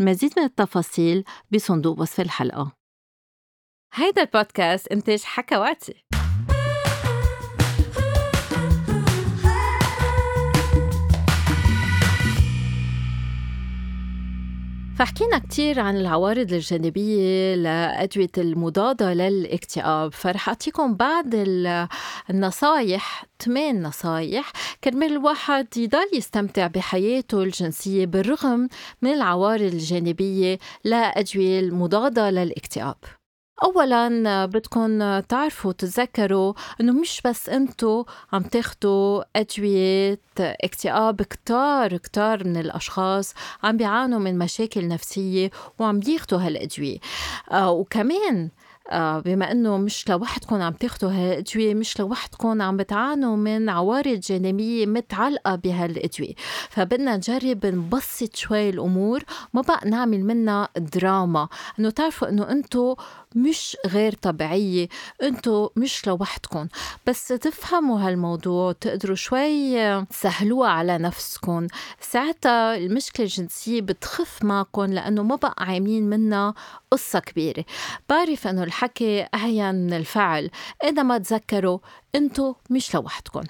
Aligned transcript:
المزيد 0.00 0.32
من 0.36 0.44
التفاصيل 0.44 1.24
بصندوق 1.52 2.00
وصف 2.00 2.20
الحلقة. 2.20 2.72
هيدا 3.94 4.22
البودكاست 4.22 4.88
إنتاج 4.88 5.22
حكواتي. 5.22 6.04
فحكينا 15.00 15.38
كتير 15.38 15.80
عن 15.80 15.96
العوارض 15.96 16.52
الجانبية 16.52 17.54
لأدوية 17.54 18.30
المضادة 18.38 19.14
للاكتئاب. 19.14 20.12
فرح 20.12 20.48
أعطيكم 20.48 20.94
بعض 20.94 21.26
النصايح 22.30 23.24
ثمان 23.42 23.82
نصايح 23.82 24.52
كرمال 24.84 25.12
الواحد 25.12 25.76
يضل 25.76 26.08
يستمتع 26.14 26.66
بحياته 26.66 27.42
الجنسية 27.42 28.06
بالرغم 28.06 28.68
من 29.02 29.12
العوارض 29.12 29.62
الجانبية 29.62 30.58
لأدوية 30.84 31.60
المضادة 31.60 32.30
للاكتئاب. 32.30 32.96
اولا 33.62 34.46
بدكم 34.46 35.20
تعرفوا 35.20 35.72
تتذكروا 35.72 36.52
إنه 36.80 36.92
مش 36.92 37.20
بس 37.24 37.48
انتو 37.48 38.04
عم 38.32 38.42
تاخدوا 38.42 39.22
أدوية 39.36 40.18
اكتئاب 40.40 41.22
كتار 41.22 41.96
كتار 41.96 42.44
من 42.46 42.56
الأشخاص 42.56 43.34
عم 43.62 43.76
بيعانوا 43.76 44.18
من 44.18 44.38
مشاكل 44.38 44.88
نفسية 44.88 45.50
وعم 45.78 46.00
ياخدوا 46.08 46.38
هالأدوية. 46.38 46.98
آه 47.52 47.70
وكمان 47.70 48.50
بما 48.94 49.52
إنه 49.52 49.76
مش 49.78 50.08
لوحدكم 50.08 50.62
عم 50.62 50.72
تاخذوا 50.72 51.10
هالادويه 51.12 51.74
مش 51.74 52.00
لوحدكم 52.00 52.62
عم 52.62 52.76
بتعانوا 52.76 53.36
من 53.36 53.68
عوارض 53.68 54.20
جانبية 54.20 54.86
متعلقة 54.86 55.54
بهالأدوية. 55.54 56.34
فبدنا 56.70 57.16
نجرب 57.16 57.66
نبسط 57.66 58.36
شوي 58.36 58.70
الأمور 58.70 59.22
ما 59.54 59.60
بقى 59.60 59.88
نعمل 59.88 60.24
منها 60.24 60.68
دراما. 60.76 61.48
إنه 61.78 61.90
تعرفوا 61.90 62.28
إنه 62.28 62.50
أنتم 62.50 62.94
مش 63.34 63.76
غير 63.86 64.12
طبيعية 64.12 64.88
أنتو 65.22 65.68
مش 65.76 66.06
لوحدكم. 66.06 66.68
بس 67.06 67.28
تفهموا 67.28 68.00
هالموضوع 68.00 68.72
تقدروا 68.72 69.16
شوي 69.16 70.04
تسهلوها 70.04 70.70
على 70.70 70.98
نفسكم. 70.98 71.66
ساعتها 72.00 72.76
المشكلة 72.76 73.26
الجنسية 73.26 73.80
بتخف 73.80 74.44
معكم 74.44 74.84
لأنه 74.84 75.22
ما 75.22 75.36
بقى 75.36 75.54
عاملين 75.58 76.10
منها 76.10 76.54
قصة 76.90 77.18
كبيرة. 77.18 77.64
بعرف 78.08 78.46
أنه 78.46 78.62
الحكي 78.62 79.26
أهين 79.34 79.74
من 79.74 79.92
الفعل. 79.92 80.50
إذا 80.84 81.02
ما 81.02 81.18
تذكروا 81.18 81.78
انتو 82.14 82.54
مش 82.70 82.94
لوحدكم. 82.94 83.42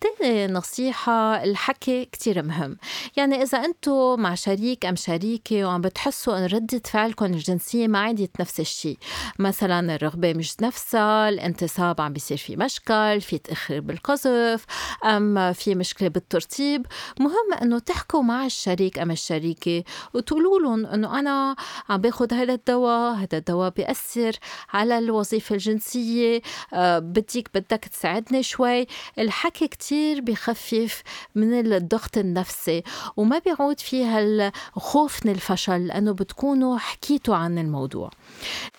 تاني 0.00 0.46
نصيحة 0.46 1.44
الحكي 1.44 2.04
كتير 2.04 2.42
مهم. 2.42 2.76
يعني 3.16 3.42
إذا 3.42 3.58
أنتو 3.58 4.16
مع 4.16 4.34
شريك 4.34 4.86
أم 4.86 4.96
شريكة 4.96 5.64
وعم 5.64 5.80
بتحسوا 5.80 6.38
أن 6.38 6.46
ردة 6.46 6.82
فعلكم 6.84 7.24
الجنسية 7.24 7.88
ما 7.88 7.98
عادت 7.98 8.40
نفس 8.40 8.60
الشيء 8.60 8.98
مثلا 9.38 9.94
الرغبة 9.94 10.32
مش 10.32 10.60
نفسها 10.62 11.28
الانتصاب 11.28 12.00
عم 12.00 12.12
بيصير 12.12 12.36
في 12.36 12.56
مشكل 12.56 13.20
في 13.20 13.38
تأخير 13.38 13.80
بالقذف 13.80 14.64
أم 15.04 15.52
في 15.52 15.74
مشكلة 15.74 16.08
بالترطيب. 16.08 16.86
مهم 17.20 17.52
أنه 17.62 17.78
تحكوا 17.78 18.22
مع 18.22 18.46
الشريك 18.46 18.98
أم 18.98 19.10
الشريكة 19.10 19.84
وتقولوا 20.14 20.60
لهم 20.60 20.86
أنه 20.86 21.18
أنا 21.18 21.56
عم 21.88 22.00
باخد 22.00 22.34
هذا 22.34 22.52
الدواء 22.52 23.14
هذا 23.14 23.38
الدواء 23.38 23.70
بيأثر 23.70 24.32
على 24.72 24.98
الوظيفة 24.98 25.54
الجنسية 25.54 26.42
أه 26.72 26.98
بديك 26.98 27.48
بدك 27.54 27.84
تساعدني 27.92 28.42
شوي. 28.42 28.86
الحكي 29.18 29.68
كتير 29.68 29.89
بخفف 30.20 31.02
من 31.34 31.72
الضغط 31.72 32.18
النفسي 32.18 32.82
وما 33.16 33.38
بيعود 33.38 33.80
فيها 33.80 34.20
الخوف 34.20 35.26
من 35.26 35.32
الفشل 35.32 35.86
لأنه 35.86 36.12
بتكونوا 36.12 36.78
حكيتوا 36.78 37.34
عن 37.36 37.58
الموضوع. 37.58 38.10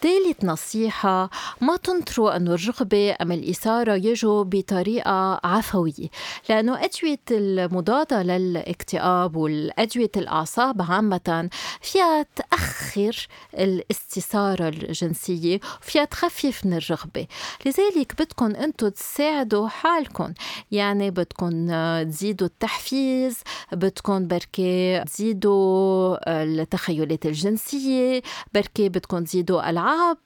ثالث 0.02 0.44
نصيحة 0.44 1.30
ما 1.62 1.78
تنطروا 1.78 2.36
أنه 2.36 2.54
الرغبة 2.54 3.16
أم 3.22 3.32
الإثارة 3.32 3.94
يجوا 3.94 4.44
بطريقة 4.44 5.40
عفوية 5.44 6.10
لأنه 6.50 6.74
أدوية 6.84 7.20
المضادة 7.32 8.24
للاكتئاب 8.24 9.36
والأدوية 9.36 10.12
الأعصاب 10.18 10.82
عامة 10.82 11.50
فيها 11.82 12.26
تأخر 12.36 12.91
الاستثارة 13.53 14.68
الجنسية. 14.68 15.59
وفيها 15.81 16.06
تخفف 16.06 16.66
من 16.66 16.74
الرغبة. 16.74 17.28
لذلك 17.66 18.13
بدكم 18.19 18.56
أنتم 18.56 18.90
تساعدوا 18.90 19.68
حالكم 19.68 20.34
يعني 20.72 21.12
بدكم 21.12 21.68
تزيدوا 22.03 22.47
التحفيز 22.47 23.38
بدكم 23.72 24.28
بركي 24.28 25.03
تزيدوا 25.03 26.18
التخيلات 26.44 27.25
الجنسية 27.25 28.22
بركي 28.53 28.90
بدكم 28.90 29.24
تزيدوا 29.24 29.69
ألعاب 29.69 30.18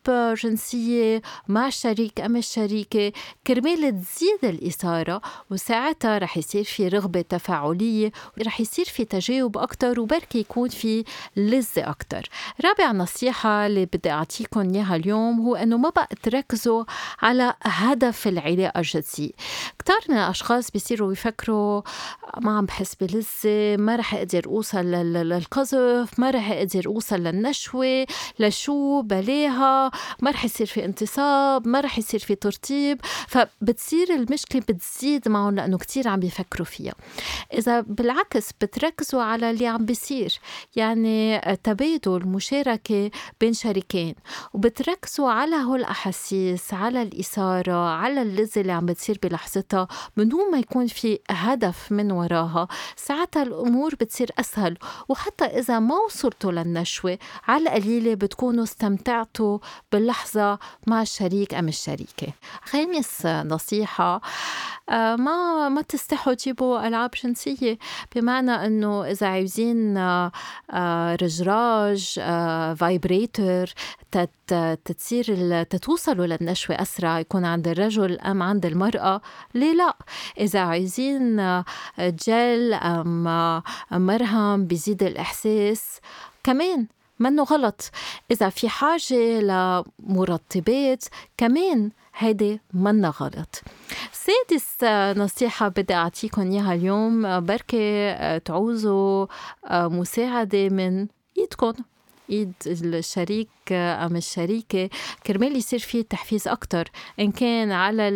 جنسية 0.43 1.21
مع 1.47 1.67
الشريك 1.67 2.19
أم 2.21 2.35
الشريكة. 2.35 3.11
كرمال 3.47 4.01
تزيد 4.01 4.39
الإثارة 4.43 5.21
وساعتها 5.51 6.17
رح 6.17 6.37
يصير 6.37 6.63
في 6.63 6.87
رغبة 6.87 7.21
تفاعلية 7.21 8.11
رح 8.45 8.61
يصير 8.61 8.85
في 8.85 9.05
تجاوب 9.05 9.57
أكتر 9.57 9.99
وبركي 9.99 10.39
يكون 10.39 10.69
في 10.69 11.03
لذة 11.35 11.89
أكتر. 11.89 12.29
رابع 12.63 12.91
نصيحة 12.91 13.66
اللي 13.66 13.85
بدي 13.85 14.11
أعطيكم 14.11 14.73
إياها 14.75 14.95
اليوم 14.95 15.39
هو 15.39 15.55
أنه 15.55 15.77
ما 15.77 15.89
بقى 15.89 16.09
تركزوا 16.23 16.83
على 17.21 17.53
هدف 17.63 18.27
العلاقة 18.27 18.79
الجنسية 18.79 19.31
كتار 19.79 19.99
من 20.09 20.16
الأشخاص 20.17 20.71
بيصيروا 20.71 21.11
يفكروا 21.13 21.81
ما 22.41 22.57
عم 22.57 22.66
بحس 22.66 22.95
بلذة 22.95 23.77
ما 23.77 23.95
رح 23.95 24.13
أقدر 24.13 24.45
أوصل 24.45 24.85
للقذف 24.85 26.19
ما 26.19 26.29
رح 26.31 26.51
أقدر 26.51 26.85
أوصل 26.85 27.16
للنشوة 27.16 28.05
لشو 28.39 29.01
بلاها 29.01 29.91
ما 30.22 30.31
رح 30.31 30.45
يصير 30.45 30.67
في 30.67 30.85
انتصاب 30.85 31.67
ما 31.67 31.79
رح 31.81 31.97
يصير 31.97 32.19
في 32.19 32.35
ترطيب. 32.35 33.01
فبتصير 33.27 34.13
المشكلة 34.16 34.61
بتزيد 34.69 35.29
معهم 35.29 35.55
لأنه 35.55 35.77
كتير 35.77 36.07
عم 36.07 36.19
بيفكروا 36.19 36.66
فيها. 36.66 36.93
إذا 37.53 37.81
بالعكس 37.81 38.51
بتركزوا 38.61 39.22
على 39.22 39.51
اللي 39.51 39.67
عم 39.67 39.85
بيصير 39.85 40.39
يعني 40.75 41.41
تبادل 41.63 42.27
مشاركة 42.45 43.11
بين 43.41 43.53
شريكين 43.53 44.16
وبتركزوا 44.53 45.31
على 45.31 45.56
هول 45.56 45.79
الأحاسيس 45.79 46.73
على 46.73 47.01
الإثارة 47.01 47.89
على 47.89 48.22
اللذة 48.22 48.61
اللي 48.61 48.72
عم 48.72 48.85
بتصير 48.85 49.19
بلحظتها 49.23 49.88
من 50.17 50.29
دون 50.29 50.51
ما 50.51 50.57
يكون 50.57 50.88
في 50.88 51.19
هدف 51.29 51.91
من 51.91 52.11
وراها. 52.11 52.67
ساعتها 52.95 53.44
الأمور 53.44 53.95
بتصير 53.95 54.31
أسهل 54.39 54.78
وحتى 55.09 55.45
إذا 55.45 55.79
ما 55.79 55.95
وصلتوا 55.95 56.51
للنشوة 56.51 57.17
على 57.47 57.63
القليلة 57.63 58.13
بتكونوا 58.13 58.63
استمتعتوا 58.63 59.59
باللحظة 59.91 60.59
مع 60.88 61.01
الشريك 61.01 61.53
أم 61.53 61.67
الشريكة. 61.67 62.28
خامس 62.63 63.25
نصيحة 63.25 64.22
آه، 64.89 65.16
ما 65.16 65.69
ما 65.69 65.81
تستحوا 65.81 66.34
تجيبوا 66.34 66.88
ألعاب 66.88 67.11
جنسية 67.23 67.78
بمعنى 68.16 68.51
أنه 68.51 69.05
إذا 69.05 69.28
عايزين 69.28 69.97
آه، 69.97 70.31
آه، 70.72 71.16
رجراج 71.16 72.19
فايبريتر 72.76 73.73
تتصير 74.85 75.64
تتوصلوا 75.64 76.26
للنشوة 76.26 76.82
أسرع 76.82 77.20
يكون 77.20 77.46
عند 77.46 77.67
الرجل 77.67 78.20
أم 78.20 78.43
عند 78.43 78.66
المرأة؟ 78.66 79.22
ليه 79.53 79.73
لا؟ 79.73 79.96
إذا 80.40 80.59
عايزين 80.59 81.35
جل 81.99 82.73
أم 82.73 83.23
مرهم 83.91 84.66
بيزيد 84.66 85.03
الإحساس 85.03 85.99
كمان 86.43 86.87
منه 87.20 87.43
غلط. 87.43 87.91
إذا 88.32 88.49
في 88.49 88.70
حاجة 88.70 89.40
لمرطبات 89.40 91.03
كمان 91.38 91.91
هيدي 92.17 92.61
منا 92.73 93.14
غلط. 93.22 93.61
سادس 94.11 94.84
نصيحة 95.20 95.67
بدي 95.67 95.93
أعطيكم 95.93 96.52
إياها 96.52 96.73
اليوم 96.73 97.40
بركي 97.46 98.40
تعوزوا 98.46 99.26
مساعدة 99.72 100.70
من 100.70 101.08
إيدكم 101.38 101.73
ايد 102.29 102.53
الشريك 102.67 103.49
أم 103.72 104.16
الشريكة 104.16 104.90
كرمال 105.28 105.58
يصير 105.58 105.79
في 105.79 106.03
تحفيز 106.03 106.47
أكتر 106.47 106.91
إن 107.20 107.32
كان 107.32 107.72
على 107.72 108.08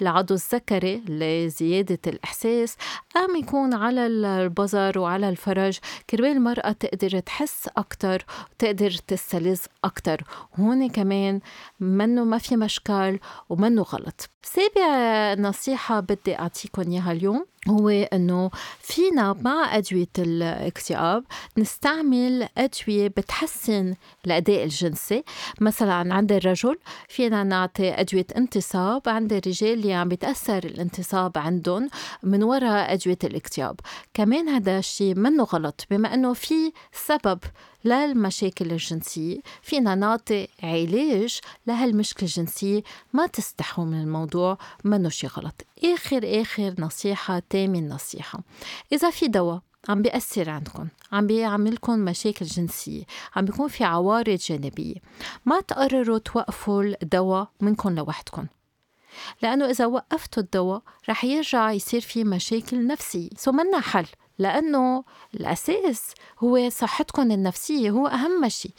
العضو 0.00 0.34
الذكري 0.34 1.02
لزيادة 1.08 1.98
الإحساس 2.06 2.76
أم 3.16 3.36
يكون 3.36 3.74
على 3.74 4.06
البظر 4.06 4.98
وعلى 4.98 5.28
الفرج 5.28 5.78
كرمال 6.10 6.42
المرأة 6.42 6.72
تقدر 6.72 7.18
تحس 7.18 7.68
أكتر 7.76 8.24
وتقدر 8.52 8.90
تستلذ 8.90 9.60
أكتر. 9.84 10.24
هون 10.60 10.88
كمان 10.88 11.40
منه 11.80 12.24
ما 12.24 12.38
في 12.38 12.56
مشكل 12.56 13.18
ومنه 13.48 13.82
غلط. 13.82 14.30
سابع 14.42 15.34
نصيحة 15.48 16.00
بدي 16.00 16.38
أعطيكم 16.38 16.90
إياها 16.90 17.12
اليوم 17.12 17.46
هو 17.68 17.88
إنه 17.88 18.50
فينا 18.80 19.32
مع 19.32 19.76
أدوية 19.76 20.08
الاكتئاب 20.18 21.24
نستعمل 21.58 22.48
أدوية 22.58 23.08
بتحسن 23.08 23.94
الأداء 24.26 24.64
الجنسي 24.72 25.24
مثلا 25.60 26.14
عند 26.14 26.32
الرجل 26.32 26.78
فينا 27.08 27.44
نعطي 27.44 27.90
ادويه 28.00 28.26
انتصاب 28.36 29.02
عند 29.06 29.32
الرجال 29.32 29.72
اللي 29.72 29.94
عم 29.94 30.08
بيتاثر 30.08 30.64
الانتصاب 30.64 31.38
عندهم 31.38 31.88
من 32.22 32.42
وراء 32.42 32.92
ادويه 32.92 33.18
الاكتئاب. 33.24 33.80
كمان 34.14 34.48
هذا 34.48 34.78
الشيء 34.78 35.14
منه 35.14 35.44
غلط 35.44 35.86
بما 35.90 36.14
إنه 36.14 36.32
في 36.32 36.72
سبب 36.92 37.38
للمشاكل 37.84 38.72
الجنسية 38.72 39.40
فينا 39.62 39.94
نعطي 39.94 40.48
علاج 40.62 41.40
لهالمشكلة 41.66 42.28
الجنسية. 42.28 42.82
ما 43.12 43.26
تستحوا 43.26 43.84
من 43.84 44.00
الموضوع 44.00 44.58
منه 44.84 45.08
شي 45.08 45.26
غلط. 45.26 45.62
آخر 45.84 46.20
آخر 46.24 46.74
نصيحة 46.78 47.42
تامن 47.50 47.88
نصيحة. 47.88 48.40
إذا 48.92 49.10
في 49.10 49.28
دواء 49.28 49.60
عم 49.88 50.02
بيأثر 50.02 50.50
عندكم 50.50 50.88
عم 51.12 51.26
بيعملكم 51.26 51.98
مشاكل 51.98 52.46
جنسية 52.46 53.02
عم 53.36 53.44
بيكون 53.44 53.68
في 53.68 53.84
عوارض 53.84 54.38
جانبية. 54.38 54.94
ما 55.44 55.60
تقرروا 55.60 56.18
توقفوا 56.18 56.82
الدواء 57.02 57.48
منكم 57.60 57.94
لوحدكم 57.94 58.46
لأنه 59.42 59.70
إذا 59.70 59.86
وقفتوا 59.86 60.42
الدواء 60.42 60.82
رح 61.08 61.24
يرجع 61.24 61.72
يصير 61.72 62.00
في 62.00 62.24
مشاكل 62.24 62.86
نفسية. 62.86 63.28
سو 63.36 63.52
منا 63.52 63.80
حل 63.80 64.06
لأنه 64.38 65.04
الأساس 65.34 66.14
هو 66.38 66.68
صحتكم 66.68 67.30
النفسية 67.30 67.90
هو 67.90 68.06
أهم 68.06 68.48
شيء. 68.48 68.72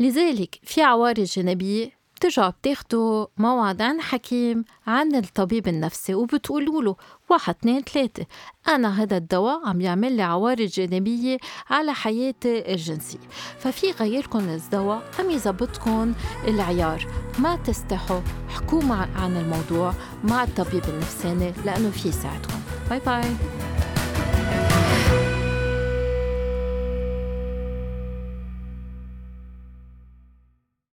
لذلك 0.00 0.58
في 0.64 0.82
عوارض 0.82 1.24
جانبية 1.24 2.01
بترجعوا 2.22 2.50
بتاخدوا 2.50 3.26
موعد 3.36 3.82
عن 3.82 4.00
حكيم 4.00 4.64
عن 4.86 5.14
الطبيب 5.14 5.68
النفسي 5.68 6.14
وبتقولوا 6.14 6.82
له 6.82 6.96
واحد 7.30 7.54
اثنين 7.54 7.82
ثلاثة. 7.82 8.26
أنا 8.68 9.02
هذا 9.02 9.16
الدواء 9.16 9.68
عم 9.68 9.80
يعمل 9.80 10.12
لي 10.12 10.22
عوارض 10.22 10.60
جانبية 10.60 11.38
على 11.70 11.94
حياتي 11.94 12.74
الجنسية. 12.74 13.18
ففي 13.58 13.90
غيركم 13.90 14.48
الدواء 14.48 15.02
أم 15.20 15.30
يزبطكم 15.30 16.14
العيار. 16.48 17.06
ما 17.38 17.56
تستحوا 17.56 18.20
حكوا 18.48 18.94
عن 19.16 19.36
الموضوع 19.36 19.94
مع 20.24 20.44
الطبيب 20.44 20.84
النفساني 20.88 21.52
لأنه 21.64 21.90
في 21.90 22.08
يساعدكم. 22.08 22.60
باي 22.90 22.98
باي. 22.98 23.36